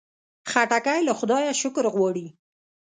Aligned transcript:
خټکی 0.49 0.99
له 1.07 1.13
خدایه 1.19 1.53
شکر 1.61 1.85
غواړي. 1.95 2.25